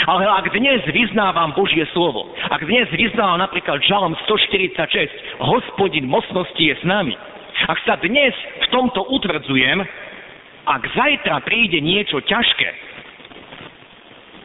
Ale 0.07 0.25
ak 0.27 0.51
dnes 0.55 0.81
vyznávam 0.91 1.53
Božie 1.53 1.85
slovo, 1.93 2.33
ak 2.49 2.63
dnes 2.65 2.89
vyznávam 2.95 3.43
napríklad 3.43 3.83
Žalom 3.85 4.17
146, 4.27 5.45
hospodin 5.45 6.07
mocnosti 6.09 6.63
je 6.63 6.75
s 6.75 6.85
nami, 6.87 7.15
ak 7.69 7.79
sa 7.85 8.01
dnes 8.01 8.33
v 8.65 8.67
tomto 8.73 9.05
utvrdzujem, 9.13 9.85
ak 10.65 10.83
zajtra 10.95 11.43
príde 11.45 11.83
niečo 11.83 12.23
ťažké, 12.25 12.90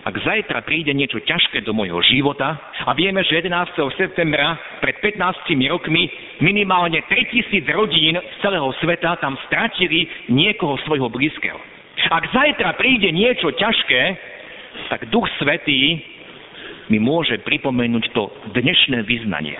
ak 0.06 0.22
zajtra 0.22 0.62
príde 0.62 0.94
niečo 0.94 1.18
ťažké 1.18 1.66
do 1.66 1.74
môjho 1.74 1.98
života 2.06 2.62
a 2.86 2.94
vieme, 2.94 3.26
že 3.26 3.42
11. 3.42 3.74
septembra 3.98 4.54
pred 4.78 5.02
15 5.02 5.18
rokmi 5.66 6.06
minimálne 6.46 7.02
3000 7.10 7.66
rodín 7.74 8.14
z 8.14 8.36
celého 8.38 8.70
sveta 8.86 9.18
tam 9.18 9.34
stratili 9.50 10.06
niekoho 10.30 10.78
svojho 10.86 11.10
blízkeho. 11.10 11.58
Ak 12.14 12.30
zajtra 12.30 12.78
príde 12.78 13.10
niečo 13.10 13.50
ťažké, 13.50 14.02
tak 14.94 15.10
Duch 15.10 15.26
Svetý 15.42 15.98
mi 16.94 17.02
môže 17.02 17.42
pripomenúť 17.42 18.06
to 18.14 18.30
dnešné 18.54 19.10
vyznanie. 19.10 19.58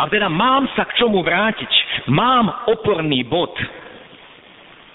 A 0.00 0.08
teda 0.08 0.32
mám 0.32 0.72
sa 0.72 0.88
k 0.88 0.96
čomu 0.96 1.20
vrátiť. 1.20 1.68
Mám 2.08 2.48
oporný 2.72 3.20
bod. 3.28 3.52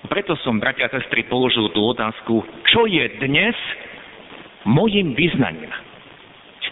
Preto 0.09 0.33
som, 0.41 0.57
bratia 0.57 0.89
a 0.89 0.93
sestry, 0.97 1.21
položil 1.29 1.69
tú 1.69 1.85
otázku, 1.85 2.41
čo 2.65 2.89
je 2.89 3.05
dnes 3.21 3.53
mojim 4.65 5.15
vyznaním. 5.15 5.71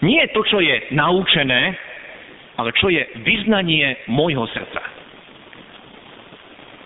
Nie 0.02 0.30
to, 0.30 0.46
čo 0.46 0.62
je 0.62 0.94
naučené, 0.94 1.74
ale 2.58 2.70
čo 2.78 2.90
je 2.90 3.02
vyznanie 3.22 3.98
môjho 4.10 4.46
srdca. 4.50 4.82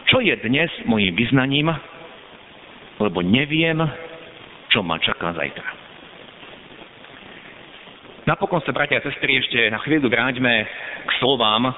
Čo 0.08 0.20
je 0.20 0.36
dnes 0.44 0.68
mojim 0.84 1.12
vyznaním, 1.16 1.72
lebo 3.00 3.24
neviem, 3.24 3.80
čo 4.68 4.84
ma 4.84 5.00
čaká 5.00 5.32
zajtra. 5.36 5.68
Napokon 8.22 8.62
sa, 8.62 8.70
bratia 8.70 9.02
a 9.02 9.04
sestry, 9.04 9.40
ešte 9.42 9.58
na 9.68 9.82
chvíľu 9.82 10.06
vráťme 10.06 10.52
k 11.04 11.10
slovám, 11.18 11.74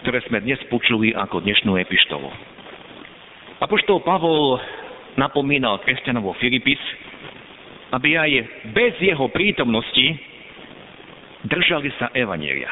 ktoré 0.00 0.24
sme 0.26 0.40
dnes 0.40 0.58
počuli 0.72 1.12
ako 1.12 1.44
dnešnú 1.44 1.76
epištolu. 1.76 2.30
Apoštol 3.58 4.00
Pavol 4.00 4.62
napomínal 5.18 5.82
kresťanov 5.82 6.38
Filipis, 6.38 6.78
aby 7.92 8.18
aj 8.18 8.30
bez 8.74 8.92
jeho 9.00 9.28
prítomnosti 9.32 10.06
držali 11.46 11.88
sa 11.96 12.12
Evanielia. 12.12 12.70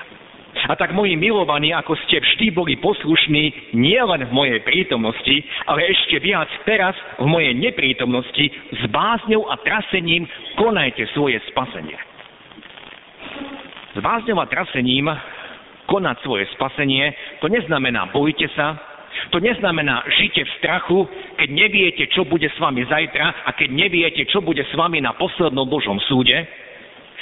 A 0.66 0.74
tak 0.74 0.96
moji 0.96 1.14
milovaní, 1.14 1.70
ako 1.70 1.94
ste 2.08 2.18
vždy 2.18 2.50
boli 2.50 2.74
poslušní, 2.80 3.76
nielen 3.76 4.24
v 4.26 4.32
mojej 4.32 4.60
prítomnosti, 4.64 5.44
ale 5.68 5.84
ešte 5.84 6.16
viac 6.18 6.48
teraz 6.64 6.96
v 7.20 7.28
mojej 7.28 7.52
neprítomnosti, 7.54 8.50
s 8.72 8.82
bázňou 8.88 9.46
a 9.52 9.60
trasením 9.62 10.24
konajte 10.56 11.06
svoje 11.12 11.38
spasenie. 11.52 12.00
S 13.94 13.98
bázňou 14.00 14.40
a 14.42 14.48
trasením 14.48 15.12
konať 15.86 16.16
svoje 16.24 16.44
spasenie, 16.56 17.14
to 17.38 17.46
neznamená 17.46 18.10
bojte 18.10 18.48
sa, 18.56 18.95
to 19.30 19.38
neznamená, 19.42 20.02
žite 20.16 20.44
v 20.44 20.54
strachu, 20.60 20.98
keď 21.36 21.48
neviete, 21.50 22.04
čo 22.12 22.24
bude 22.24 22.46
s 22.48 22.58
vami 22.58 22.86
zajtra 22.86 23.46
a 23.46 23.50
keď 23.52 23.68
neviete, 23.72 24.22
čo 24.30 24.40
bude 24.40 24.62
s 24.62 24.72
vami 24.74 25.02
na 25.02 25.14
poslednom 25.16 25.66
Božom 25.68 25.98
súde. 26.06 26.46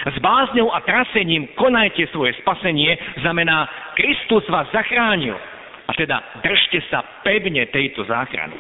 S 0.05 0.16
bázňou 0.21 0.75
a 0.75 0.83
trasením 0.83 1.49
konajte 1.55 2.11
svoje 2.11 2.35
spasenie, 2.42 2.99
znamená, 3.23 3.71
Kristus 3.95 4.45
vás 4.51 4.66
zachránil. 4.75 5.38
A 5.85 5.92
teda 5.95 6.18
držte 6.42 6.83
sa 6.90 7.05
pevne 7.23 7.68
tejto 7.71 8.05
záchrany. 8.09 8.57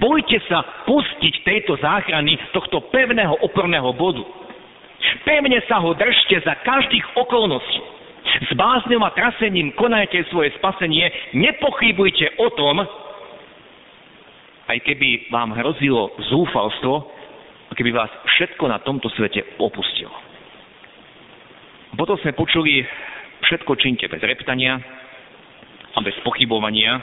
Bojte 0.00 0.40
sa 0.48 0.64
pustiť 0.88 1.44
tejto 1.44 1.76
záchrany, 1.78 2.40
tohto 2.56 2.88
pevného 2.88 3.36
oporného 3.44 3.92
bodu. 3.92 4.24
Pevne 5.24 5.60
sa 5.68 5.80
ho 5.80 5.92
držte 5.92 6.40
za 6.40 6.56
každých 6.64 7.04
okolností. 7.16 7.93
S 8.42 8.50
bázňou 8.58 9.06
a 9.06 9.14
trasením 9.14 9.70
konajte 9.78 10.26
svoje 10.34 10.50
spasenie, 10.58 11.06
nepochybujte 11.38 12.34
o 12.42 12.50
tom, 12.58 12.82
aj 14.66 14.78
keby 14.82 15.30
vám 15.30 15.54
hrozilo 15.54 16.10
zúfalstvo, 16.32 17.06
keby 17.78 17.94
vás 17.94 18.10
všetko 18.34 18.64
na 18.66 18.82
tomto 18.82 19.06
svete 19.14 19.44
opustilo. 19.62 20.14
Potom 21.94 22.18
sme 22.18 22.34
počuli, 22.34 22.82
všetko 23.46 23.78
činte 23.78 24.10
bez 24.10 24.18
reptania 24.18 24.82
a 25.94 25.98
bez 26.02 26.14
pochybovania. 26.26 26.98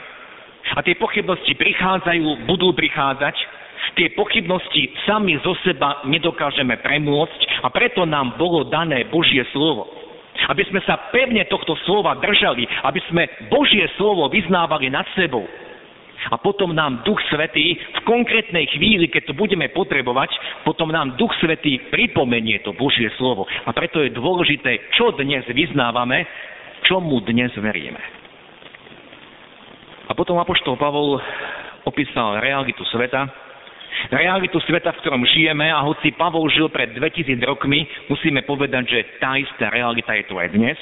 A 0.76 0.84
tie 0.84 0.96
pochybnosti 1.00 1.56
prichádzajú, 1.56 2.44
budú 2.44 2.76
prichádzať. 2.76 3.36
Tie 3.92 4.08
pochybnosti 4.16 4.88
sami 5.04 5.36
zo 5.40 5.52
seba 5.64 6.00
nedokážeme 6.08 6.80
premôcť 6.80 7.64
a 7.64 7.68
preto 7.68 8.08
nám 8.08 8.40
bolo 8.40 8.64
dané 8.68 9.04
Božie 9.08 9.44
slovo 9.52 10.01
aby 10.50 10.62
sme 10.66 10.80
sa 10.82 11.10
pevne 11.14 11.44
tohto 11.46 11.76
slova 11.86 12.18
držali, 12.18 12.66
aby 12.86 13.00
sme 13.10 13.22
Božie 13.52 13.86
slovo 13.94 14.26
vyznávali 14.32 14.90
nad 14.90 15.06
sebou. 15.14 15.46
A 16.30 16.38
potom 16.38 16.70
nám 16.70 17.02
Duch 17.02 17.18
Svetý 17.26 17.74
v 17.74 18.00
konkrétnej 18.06 18.70
chvíli, 18.70 19.10
keď 19.10 19.32
to 19.32 19.34
budeme 19.34 19.66
potrebovať, 19.74 20.30
potom 20.62 20.94
nám 20.94 21.18
Duch 21.18 21.34
Svetý 21.42 21.82
pripomenie 21.90 22.62
to 22.62 22.70
Božie 22.78 23.10
slovo. 23.18 23.42
A 23.66 23.74
preto 23.74 23.98
je 24.06 24.14
dôležité, 24.14 24.94
čo 24.94 25.10
dnes 25.18 25.42
vyznávame, 25.50 26.22
čomu 26.86 27.18
dnes 27.26 27.50
veríme. 27.58 27.98
A 30.06 30.14
potom 30.14 30.38
Apoštol 30.38 30.78
Pavol 30.78 31.18
opísal 31.82 32.38
realitu 32.38 32.86
sveta, 32.86 33.26
realitu 34.10 34.58
sveta, 34.64 34.92
v 34.92 35.00
ktorom 35.04 35.22
žijeme 35.28 35.68
a 35.68 35.84
hoci 35.84 36.12
Pavol 36.16 36.48
žil 36.52 36.68
pred 36.68 36.92
2000 36.96 37.38
rokmi, 37.44 37.84
musíme 38.08 38.42
povedať, 38.44 38.84
že 38.88 39.00
tá 39.22 39.36
istá 39.38 39.70
realita 39.70 40.12
je 40.16 40.24
tu 40.26 40.34
aj 40.36 40.48
dnes. 40.52 40.78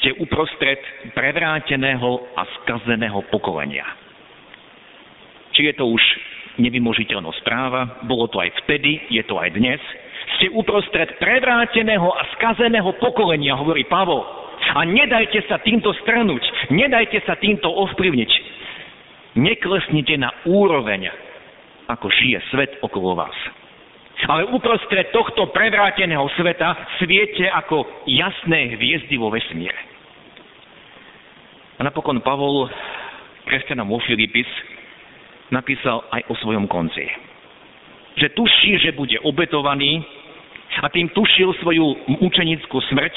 Ste 0.00 0.16
uprostred 0.20 0.78
prevráteného 1.16 2.36
a 2.36 2.42
skazeného 2.60 3.20
pokolenia. 3.32 3.86
Či 5.56 5.72
je 5.72 5.74
to 5.74 5.88
už 5.88 6.02
nevymožiteľná 6.60 7.32
správa, 7.40 8.04
bolo 8.04 8.28
to 8.28 8.40
aj 8.40 8.52
vtedy, 8.64 9.00
je 9.08 9.24
to 9.24 9.40
aj 9.40 9.52
dnes. 9.56 9.80
Ste 10.36 10.52
uprostred 10.52 11.16
prevráteného 11.16 12.08
a 12.12 12.22
skazeného 12.36 12.92
pokolenia, 13.00 13.56
hovorí 13.56 13.88
Pavol. 13.88 14.24
A 14.76 14.82
nedajte 14.84 15.46
sa 15.46 15.62
týmto 15.62 15.94
strnúť, 16.04 16.42
nedajte 16.72 17.22
sa 17.24 17.38
týmto 17.38 17.70
ovplyvniť. 17.70 18.30
Neklesnite 19.36 20.16
na 20.16 20.32
úroveň 20.48 21.12
ako 21.86 22.06
žije 22.10 22.38
svet 22.50 22.72
okolo 22.82 23.14
vás. 23.14 23.36
Ale 24.26 24.48
uprostred 24.48 25.12
tohto 25.12 25.52
prevráteného 25.52 26.24
sveta 26.40 26.72
sviete 26.96 27.46
ako 27.52 27.84
jasné 28.08 28.74
hviezdy 28.74 29.14
vo 29.20 29.28
vesmíre. 29.28 29.76
A 31.76 31.84
napokon 31.84 32.24
Pavol, 32.24 32.72
kresťanom 33.44 33.84
vo 33.84 34.00
Filipis, 34.00 34.48
napísal 35.52 36.00
aj 36.10 36.24
o 36.32 36.34
svojom 36.40 36.64
konci. 36.64 37.04
Že 38.16 38.32
tuší, 38.32 38.72
že 38.80 38.96
bude 38.96 39.20
obetovaný 39.20 40.00
a 40.80 40.88
tým 40.88 41.12
tušil 41.12 41.52
svoju 41.60 42.16
mučenickú 42.16 42.80
smrť, 42.88 43.14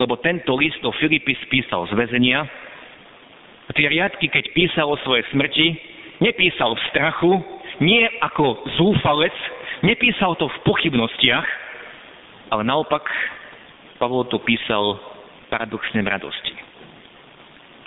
lebo 0.00 0.16
tento 0.24 0.56
list 0.56 0.80
do 0.80 0.88
Filipis 0.96 1.36
písal 1.52 1.84
z 1.88 1.92
väzenia. 1.92 2.48
A 3.68 3.70
tie 3.76 3.92
riadky, 3.92 4.32
keď 4.32 4.56
písal 4.56 4.88
o 4.88 4.96
svojej 5.04 5.28
smrti, 5.28 5.76
nepísal 6.24 6.72
v 6.72 6.84
strachu, 6.88 7.32
nie 7.80 8.04
ako 8.20 8.64
zúfalec, 8.76 9.32
nepísal 9.80 10.36
to 10.36 10.46
v 10.48 10.58
pochybnostiach, 10.68 11.48
ale 12.52 12.62
naopak 12.64 13.04
Pavol 13.96 14.28
to 14.28 14.40
písal 14.44 15.00
paradoxne 15.48 16.00
v 16.04 16.08
radosti. 16.08 16.54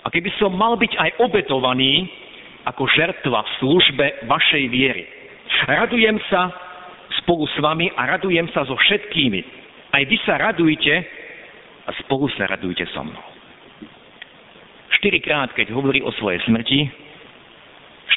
A 0.04 0.12
keby 0.12 0.30
som 0.36 0.52
mal 0.54 0.76
byť 0.76 0.94
aj 1.00 1.10
obetovaný 1.24 2.12
ako 2.68 2.84
žertva 2.92 3.40
v 3.44 3.54
službe 3.64 4.06
vašej 4.28 4.64
viery, 4.68 5.06
radujem 5.70 6.20
sa 6.28 6.52
spolu 7.24 7.48
s 7.48 7.56
vami 7.62 7.88
a 7.94 8.18
radujem 8.18 8.50
sa 8.52 8.68
so 8.68 8.76
všetkými. 8.76 9.42
Aj 9.94 10.04
vy 10.04 10.18
sa 10.26 10.42
radujte 10.42 10.94
a 11.88 11.92
spolu 12.04 12.28
sa 12.34 12.50
radujte 12.50 12.84
so 12.92 13.04
mnou. 13.06 13.26
Štyrikrát, 15.00 15.52
keď 15.52 15.72
hovorí 15.76 16.00
o 16.00 16.12
svojej 16.16 16.40
smrti, 16.48 16.88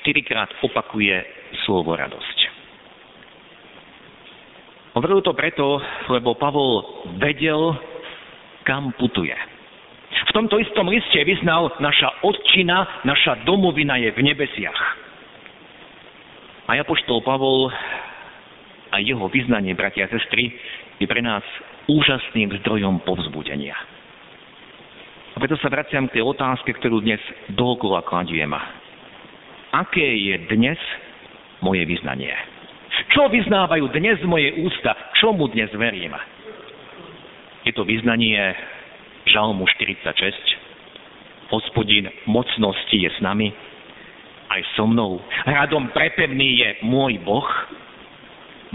štyrikrát 0.02 0.50
opakuje 0.62 1.18
slovo 1.64 1.96
radosť. 1.96 2.38
Hovoril 4.96 5.20
to 5.20 5.36
preto, 5.36 5.76
lebo 6.08 6.36
Pavol 6.40 7.04
vedel, 7.20 7.76
kam 8.64 8.96
putuje. 8.96 9.36
V 10.08 10.32
tomto 10.32 10.56
istom 10.56 10.88
liste 10.88 11.20
vyznal, 11.24 11.68
naša 11.80 12.24
odčina, 12.24 13.04
naša 13.04 13.44
domovina 13.44 14.00
je 14.00 14.10
v 14.16 14.20
nebesiach. 14.24 14.80
A 16.66 16.80
Apoštol 16.80 17.20
Pavol 17.22 17.68
a 18.90 18.96
jeho 19.04 19.28
vyznanie, 19.28 19.76
bratia 19.76 20.08
a 20.08 20.12
sestry, 20.12 20.56
je 20.96 21.04
pre 21.04 21.20
nás 21.20 21.44
úžasným 21.84 22.56
zdrojom 22.64 23.04
povzbudenia. 23.04 23.76
A 25.34 25.36
preto 25.36 25.60
sa 25.60 25.68
vraciam 25.68 26.08
k 26.08 26.16
tej 26.16 26.24
otázke, 26.24 26.72
ktorú 26.80 27.04
dnes 27.04 27.20
dookola 27.52 28.00
kladiem. 28.08 28.56
Aké 29.76 30.08
je 30.16 30.40
dnes 30.48 30.80
moje 31.60 31.84
vyznanie? 31.88 32.32
Čo 33.12 33.28
vyznávajú 33.28 33.92
dnes 33.92 34.20
moje 34.24 34.52
ústa? 34.64 34.96
Čomu 35.20 35.48
dnes 35.52 35.68
verím? 35.76 36.16
Je 37.64 37.72
to 37.74 37.84
vyznanie 37.84 38.38
Žalmu 39.26 39.66
46. 39.66 40.06
Hospodin 41.50 42.10
mocnosti 42.26 42.96
je 42.96 43.10
s 43.10 43.18
nami, 43.22 43.50
aj 44.50 44.60
so 44.74 44.86
mnou. 44.86 45.18
Hradom 45.46 45.90
prepevný 45.90 46.62
je 46.62 46.68
môj 46.86 47.18
Boh. 47.22 47.46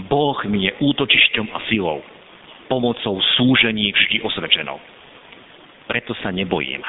Boh 0.08 0.38
mi 0.48 0.68
je 0.68 0.72
útočišťom 0.80 1.48
a 1.52 1.60
silou, 1.68 2.00
pomocou 2.72 3.20
súžení 3.36 3.92
vždy 3.92 4.24
osvedčenou. 4.24 4.80
Preto 5.88 6.16
sa 6.24 6.32
nebojím. 6.32 6.80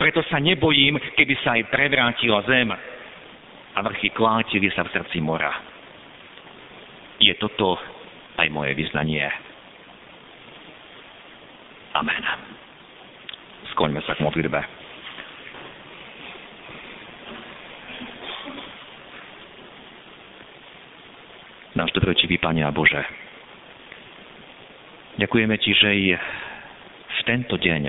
Preto 0.00 0.24
sa 0.32 0.40
nebojím, 0.40 0.96
keby 1.16 1.34
sa 1.44 1.60
aj 1.60 1.68
prevrátila 1.68 2.40
zem 2.48 2.72
a 3.74 3.78
vrchy 3.82 4.10
klátili 4.14 4.70
sa 4.70 4.86
v 4.86 4.92
srdci 4.94 5.18
mora. 5.18 5.50
Je 7.18 7.34
toto 7.38 7.78
aj 8.38 8.46
moje 8.50 8.74
vyznanie. 8.74 9.26
Amen. 11.94 12.22
Skoňme 13.74 14.02
sa 14.06 14.14
k 14.14 14.22
modlitbe. 14.22 14.60
Náš 21.74 21.90
dobročivý 21.90 22.38
Pane 22.38 22.62
a 22.62 22.70
Bože, 22.70 23.02
ďakujeme 25.18 25.58
Ti, 25.58 25.70
že 25.74 25.90
i 25.90 26.14
v 26.14 27.20
tento 27.26 27.58
deň, 27.58 27.82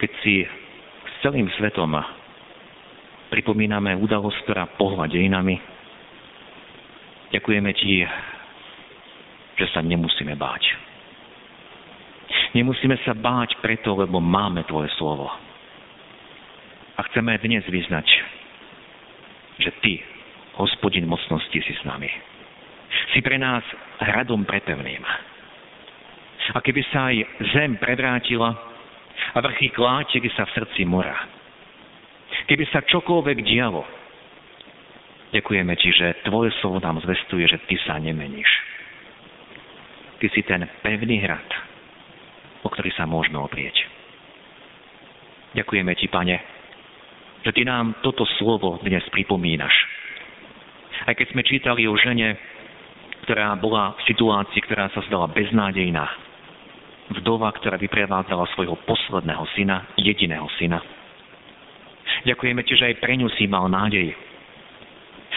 keď 0.00 0.10
si 0.24 0.48
s 0.48 1.12
celým 1.20 1.44
svetom 1.60 1.92
pripomíname 3.28 3.96
udalosť, 3.98 4.38
ktorá 4.44 4.64
pohľa 4.76 5.08
dejinami, 5.08 5.56
ďakujeme 7.32 7.70
Ti, 7.74 7.92
že 9.58 9.66
sa 9.70 9.80
nemusíme 9.80 10.34
báť. 10.34 10.62
Nemusíme 12.54 12.94
sa 13.02 13.14
báť 13.14 13.58
preto, 13.58 13.94
lebo 13.98 14.22
máme 14.22 14.62
Tvoje 14.66 14.90
slovo. 14.94 15.26
A 16.94 17.00
chceme 17.10 17.34
dnes 17.42 17.66
vyznať, 17.66 18.06
že 19.58 19.70
Ty 19.82 19.94
hospodin 20.54 21.10
mocnosti 21.10 21.58
si 21.58 21.74
s 21.74 21.82
nami. 21.82 22.06
Si 23.10 23.18
pre 23.18 23.34
nás 23.34 23.66
hradom 23.98 24.46
prepevným. 24.46 25.02
A 26.54 26.58
keby 26.62 26.82
sa 26.94 27.10
aj 27.10 27.16
zem 27.56 27.74
prevrátila 27.80 28.54
a 29.34 29.38
vrchy 29.42 29.74
klátili 29.74 30.30
sa 30.38 30.46
v 30.46 30.54
srdci 30.62 30.86
mora, 30.86 31.33
keby 32.46 32.64
sa 32.70 32.84
čokoľvek 32.84 33.38
dialo, 33.44 33.82
ďakujeme 35.32 35.74
ti, 35.80 35.90
že 35.92 36.24
tvoje 36.26 36.52
slovo 36.60 36.78
nám 36.80 37.02
zvestuje, 37.02 37.44
že 37.48 37.58
ty 37.66 37.76
sa 37.84 37.98
nemeníš. 37.98 38.50
Ty 40.22 40.26
si 40.30 40.40
ten 40.46 40.64
pevný 40.80 41.20
hrad, 41.20 41.48
o 42.64 42.68
ktorý 42.70 42.90
sa 42.94 43.04
možno 43.04 43.44
oprieť. 43.44 43.76
Ďakujeme 45.58 45.92
ti, 45.98 46.06
pane, 46.10 46.36
že 47.44 47.50
ty 47.52 47.62
nám 47.62 48.00
toto 48.00 48.24
slovo 48.38 48.80
dnes 48.82 49.04
pripomínaš 49.12 49.74
aj 51.04 51.14
keď 51.18 51.26
sme 51.34 51.42
čítali 51.42 51.82
o 51.90 51.94
žene, 51.98 52.38
ktorá 53.26 53.56
bola 53.58 53.98
v 53.98 54.00
situácii, 54.08 54.60
ktorá 54.64 54.88
sa 54.94 55.02
zdala 55.10 55.28
beznádejná. 55.32 56.06
Vdova, 57.20 57.52
ktorá 57.52 57.76
vyprevádzala 57.76 58.48
svojho 58.56 58.80
posledného 58.88 59.44
syna, 59.52 59.84
jediného 60.00 60.48
syna. 60.56 60.80
Ďakujeme 62.24 62.62
ti, 62.64 62.72
že 62.76 62.92
aj 62.92 63.00
pre 63.00 63.14
ňu 63.20 63.28
si 63.36 63.44
mal 63.44 63.68
nádej. 63.68 64.12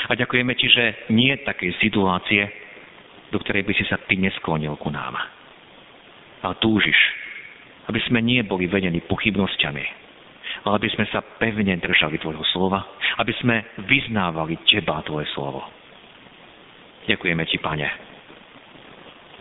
A 0.08 0.16
ďakujeme 0.16 0.56
ti, 0.56 0.72
že 0.72 1.12
nie 1.12 1.36
je 1.36 1.44
takej 1.44 1.72
situácie, 1.84 2.48
do 3.32 3.44
ktorej 3.44 3.68
by 3.68 3.74
si 3.76 3.84
sa 3.92 4.00
ty 4.08 4.16
nesklonil 4.16 4.80
ku 4.80 4.88
nám. 4.88 5.20
Ale 6.44 6.56
túžiš, 6.64 6.96
aby 7.92 8.00
sme 8.08 8.24
nie 8.24 8.40
boli 8.46 8.72
vedení 8.72 9.04
pochybnosťami, 9.04 9.86
ale 10.64 10.74
aby 10.80 10.90
sme 10.96 11.06
sa 11.12 11.20
pevne 11.40 11.76
držali 11.76 12.16
tvojho 12.24 12.46
slova 12.56 12.98
aby 13.18 13.34
sme 13.42 13.66
vyznávali 13.90 14.62
Teba, 14.70 15.02
Tvoje 15.02 15.26
slovo. 15.34 15.66
Ďakujeme 17.10 17.44
Ti, 17.50 17.58
Pane, 17.58 17.90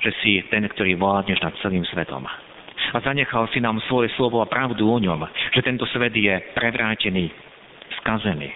že 0.00 0.10
si 0.24 0.40
ten, 0.48 0.64
ktorý 0.64 0.96
vládneš 0.96 1.40
nad 1.44 1.54
celým 1.60 1.84
svetom. 1.92 2.24
A 2.94 3.00
zanechal 3.02 3.48
si 3.50 3.58
nám 3.58 3.82
svoje 3.90 4.12
slovo 4.14 4.38
a 4.42 4.50
pravdu 4.50 4.86
o 4.86 4.98
ňom, 4.98 5.26
že 5.54 5.64
tento 5.64 5.86
svet 5.90 6.14
je 6.14 6.34
prevrátený, 6.54 7.30
skazený. 8.02 8.50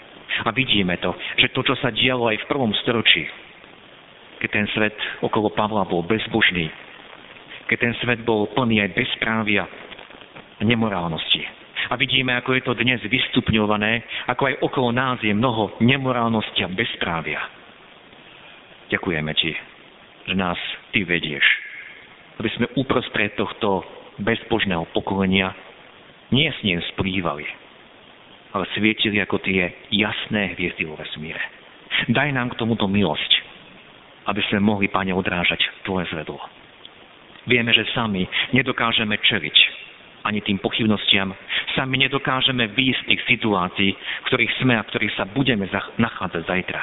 A 0.47 0.55
vidíme 0.55 0.95
to, 1.03 1.11
že 1.37 1.51
to, 1.51 1.67
čo 1.67 1.75
sa 1.83 1.91
dialo 1.91 2.31
aj 2.31 2.39
v 2.45 2.49
prvom 2.49 2.71
storočí, 2.81 3.27
keď 4.41 4.49
ten 4.51 4.67
svet 4.73 4.97
okolo 5.21 5.53
Pavla 5.53 5.85
bol 5.85 6.07
bezbožný, 6.07 6.71
keď 7.67 7.79
ten 7.79 7.95
svet 8.01 8.23
bol 8.23 8.49
plný 8.55 8.81
aj 8.87 8.95
bezprávia 8.95 9.67
a 10.59 10.63
nemorálnosti, 10.63 11.61
a 11.91 11.99
vidíme, 11.99 12.37
ako 12.39 12.55
je 12.55 12.63
to 12.63 12.79
dnes 12.79 13.03
vystupňované, 13.03 14.05
ako 14.31 14.47
aj 14.47 14.55
okolo 14.63 14.95
nás 14.95 15.19
je 15.25 15.35
mnoho 15.35 15.75
nemorálnosti 15.83 16.63
a 16.63 16.71
bezprávia. 16.71 17.41
Ďakujeme 18.95 19.33
Ti, 19.35 19.53
že 20.31 20.35
nás 20.39 20.59
Ty 20.95 21.03
vedieš, 21.03 21.43
aby 22.39 22.49
sme 22.55 22.67
uprostred 22.79 23.35
tohto 23.35 23.83
bezbožného 24.21 24.87
pokolenia 24.93 25.53
nie 26.31 26.47
s 26.47 26.61
ním 26.63 26.79
splývali, 26.95 27.45
ale 28.55 28.65
svietili 28.77 29.19
ako 29.19 29.43
tie 29.43 29.73
jasné 29.91 30.55
hviezdy 30.55 30.87
vo 30.87 30.95
vesmíre. 30.95 31.41
Daj 32.09 32.31
nám 32.33 32.55
k 32.55 32.59
tomuto 32.61 32.87
milosť, 32.87 33.33
aby 34.31 34.41
sme 34.49 34.63
mohli, 34.63 34.87
Pane, 34.87 35.11
odrážať 35.11 35.61
Tvoje 35.83 36.07
zvedlo. 36.15 36.39
Vieme, 37.49 37.75
že 37.75 37.89
sami 37.97 38.29
nedokážeme 38.55 39.19
čeliť 39.19 39.57
ani 40.25 40.45
tým 40.45 40.61
pochybnostiam. 40.61 41.33
Sami 41.73 41.97
nedokážeme 42.05 42.69
výjsť 42.77 43.03
tých 43.09 43.23
situácií, 43.27 43.91
v 43.97 44.27
ktorých 44.29 44.53
sme 44.61 44.77
a 44.77 44.85
v 44.85 44.91
ktorých 44.93 45.17
sa 45.17 45.25
budeme 45.25 45.65
nachádzať 45.97 46.43
zajtra. 46.45 46.83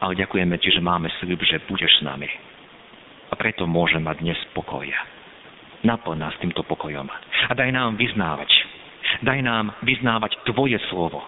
Ale 0.00 0.18
ďakujeme 0.18 0.56
Ti, 0.58 0.68
že 0.74 0.82
máme 0.82 1.12
sľub, 1.20 1.40
že 1.46 1.62
budeš 1.70 1.92
s 2.00 2.02
nami. 2.02 2.26
A 3.30 3.34
preto 3.38 3.68
môžeme 3.68 4.10
mať 4.10 4.26
dnes 4.26 4.40
pokoj. 4.56 4.90
Naplň 5.80 6.16
nás 6.20 6.36
týmto 6.40 6.60
pokojom. 6.68 7.08
A 7.48 7.52
daj 7.56 7.72
nám 7.72 7.96
vyznávať. 7.96 8.52
Daj 9.24 9.40
nám 9.40 9.72
vyznávať 9.80 10.36
Tvoje 10.44 10.76
slovo. 10.92 11.24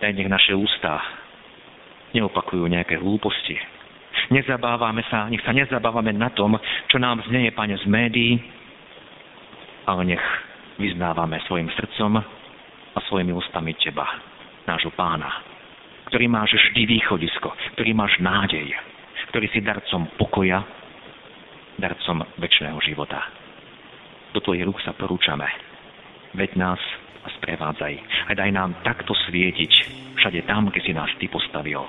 Daj 0.00 0.12
nech 0.16 0.28
naše 0.28 0.56
ústa 0.56 1.00
neopakujú 2.16 2.64
nejaké 2.64 2.96
hlúposti. 2.96 3.56
Nezabávame 4.32 5.04
sa, 5.12 5.28
nech 5.28 5.44
sa 5.44 5.52
nezabávame 5.52 6.16
na 6.16 6.32
tom, 6.32 6.56
čo 6.88 6.96
nám 6.96 7.20
znieje, 7.28 7.52
Pane, 7.52 7.76
z 7.76 7.84
médií, 7.84 8.40
ale 9.84 10.16
nech 10.16 10.24
vyznávame 10.80 11.36
svojim 11.44 11.68
srdcom 11.76 12.16
a 12.96 12.98
svojimi 13.12 13.36
ústami 13.36 13.76
Teba, 13.76 14.08
nášho 14.64 14.90
pána, 14.96 15.28
ktorý 16.08 16.32
máš 16.32 16.56
vždy 16.56 16.96
východisko, 16.96 17.52
ktorý 17.76 17.92
máš 17.92 18.16
nádej, 18.24 18.72
ktorý 19.30 19.46
si 19.52 19.60
darcom 19.60 20.08
pokoja, 20.16 20.64
darcom 21.78 22.24
väčšného 22.40 22.78
života. 22.84 23.20
Do 24.32 24.40
Tvojich 24.44 24.64
rúk 24.68 24.78
sa 24.84 24.92
porúčame. 24.92 25.48
Veď 26.36 26.60
nás 26.60 26.82
a 27.26 27.28
sprevádzaj. 27.42 27.94
A 28.28 28.32
daj 28.38 28.50
nám 28.54 28.78
takto 28.86 29.16
svietiť 29.26 29.72
všade 30.20 30.46
tam, 30.46 30.70
kde 30.70 30.80
si 30.84 30.92
nás 30.94 31.10
Ty 31.18 31.26
postavil. 31.26 31.82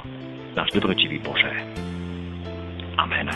Náš 0.57 0.73
dobrotivý 0.73 1.21
Bože. 1.21 1.53
Amen. 2.97 3.29